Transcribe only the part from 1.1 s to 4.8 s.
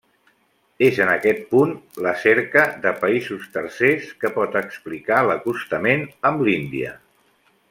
aquest punt, la cerca de països tercers, que pot